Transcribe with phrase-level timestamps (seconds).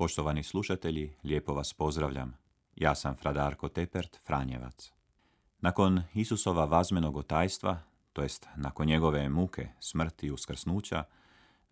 [0.00, 2.36] Poštovani slušatelji, lijepo vas pozdravljam.
[2.76, 4.92] Ja sam Fradarko Tepert, Franjevac.
[5.58, 7.78] Nakon Isusova vazmenog otajstva,
[8.12, 11.04] to jest nakon njegove muke, smrti i uskrsnuća,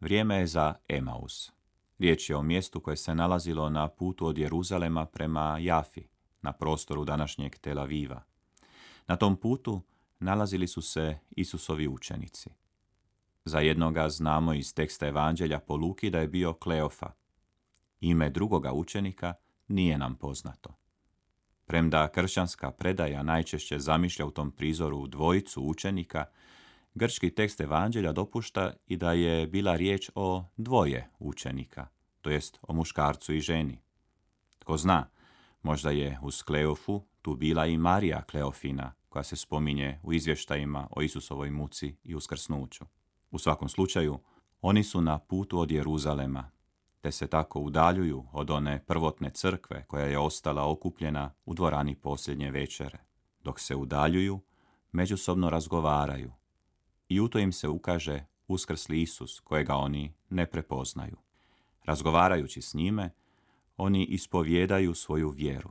[0.00, 1.52] vrijeme je za Emaus.
[1.98, 6.02] Riječ je o mjestu koje se nalazilo na putu od Jeruzalema prema Jafi,
[6.42, 8.22] na prostoru današnjeg Tel Aviva.
[9.06, 9.80] Na tom putu
[10.20, 12.50] nalazili su se Isusovi učenici.
[13.44, 17.12] Za jednoga znamo iz teksta Evanđelja po Luki da je bio Kleofa,
[18.00, 19.34] Ime drugoga učenika
[19.68, 20.74] nije nam poznato.
[21.66, 26.24] Premda kršćanska predaja najčešće zamišlja u tom prizoru dvojicu učenika,
[26.94, 31.86] grčki tekst evanđelja dopušta i da je bila riječ o dvoje učenika,
[32.20, 33.80] to jest o muškarcu i ženi.
[34.58, 35.08] Tko zna,
[35.62, 41.02] možda je uz Kleofu tu bila i Marija Kleofina, koja se spominje u izvještajima o
[41.02, 42.84] Isusovoj muci i uskrsnuću.
[43.30, 44.18] U svakom slučaju,
[44.60, 46.50] oni su na putu od Jeruzalema,
[47.00, 52.50] te se tako udaljuju od one prvotne crkve koja je ostala okupljena u dvorani posljednje
[52.50, 52.98] večere.
[53.44, 54.40] Dok se udaljuju,
[54.92, 56.32] međusobno razgovaraju
[57.08, 61.16] i u to im se ukaže uskrsli Isus kojega oni ne prepoznaju.
[61.84, 63.10] Razgovarajući s njime,
[63.76, 65.70] oni ispovjedaju svoju vjeru.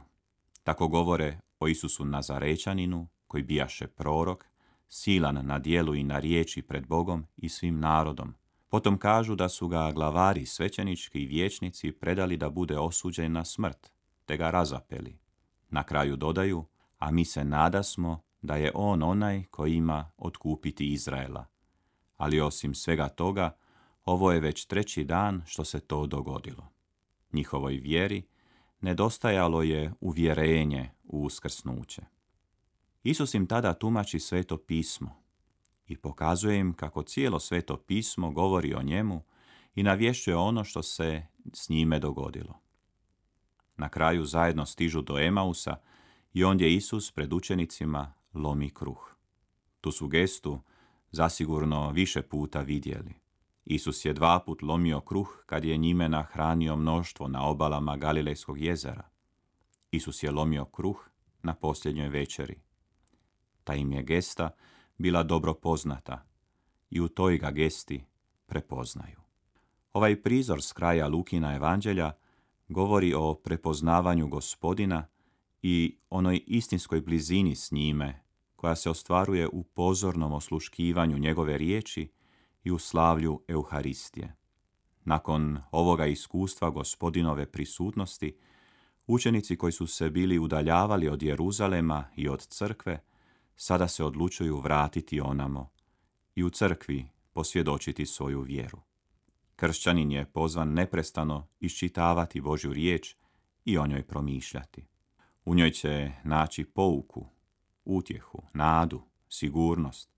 [0.64, 4.45] Tako govore o Isusu Nazarećaninu, koji bijaše prorok,
[4.89, 8.33] silan na dijelu i na riječi pred Bogom i svim narodom,
[8.69, 13.91] Potom kažu da su ga glavari svećenički i vječnici predali da bude osuđen na smrt,
[14.25, 15.19] te ga razapeli.
[15.69, 16.65] Na kraju dodaju,
[16.97, 21.45] a mi se nadasmo da je on onaj koji ima otkupiti Izraela.
[22.17, 23.58] Ali osim svega toga,
[24.05, 26.67] ovo je već treći dan što se to dogodilo.
[27.31, 28.23] Njihovoj vjeri
[28.81, 32.02] nedostajalo je uvjerenje u uskrsnuće.
[33.03, 35.27] Isus im tada tumači sveto pismo,
[35.87, 39.23] i pokazuje im kako cijelo sveto pismo govori o njemu
[39.75, 42.59] i navješćuje ono što se s njime dogodilo.
[43.77, 45.75] Na kraju zajedno stižu do Emausa
[46.33, 49.15] i ondje Isus pred učenicima lomi kruh.
[49.81, 50.61] Tu su gestu
[51.11, 53.14] zasigurno više puta vidjeli.
[53.65, 59.09] Isus je dva put lomio kruh kad je njime nahranio mnoštvo na obalama Galilejskog jezera.
[59.92, 61.09] Isus je lomio kruh
[61.43, 62.61] na posljednjoj večeri.
[63.64, 64.49] Ta im je gesta
[64.97, 66.25] bila dobro poznata
[66.89, 68.05] i u toj ga gesti
[68.45, 69.19] prepoznaju.
[69.93, 72.11] Ovaj prizor s kraja Lukina evanđelja
[72.67, 75.07] govori o prepoznavanju gospodina
[75.61, 78.23] i onoj istinskoj blizini s njime
[78.55, 82.11] koja se ostvaruje u pozornom osluškivanju njegove riječi
[82.63, 84.36] i u slavlju Euharistije.
[85.05, 88.37] Nakon ovoga iskustva gospodinove prisutnosti,
[89.07, 93.03] učenici koji su se bili udaljavali od Jeruzalema i od crkve,
[93.57, 95.69] sada se odlučuju vratiti onamo
[96.35, 98.81] i u crkvi posvjedočiti svoju vjeru.
[99.55, 103.15] Kršćanin je pozvan neprestano iščitavati Božju riječ
[103.65, 104.87] i o njoj promišljati.
[105.45, 107.25] U njoj će naći pouku,
[107.85, 110.09] utjehu, nadu, sigurnost,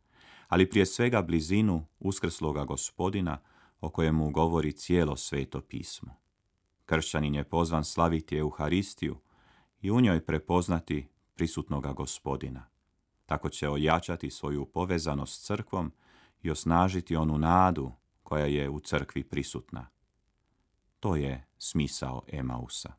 [0.48, 3.42] ali prije svega blizinu uskrsloga gospodina
[3.82, 6.16] o kojemu govori cijelo sveto pismo.
[6.86, 9.18] Kršćanin je pozvan slaviti Euharistiju
[9.82, 12.70] i u njoj prepoznati prisutnoga gospodina.
[13.30, 15.92] Tako će ojačati svoju povezanost s crkvom
[16.42, 17.92] i osnažiti onu nadu
[18.24, 19.88] koja je u crkvi prisutna.
[21.00, 22.94] To je smisao Emausa.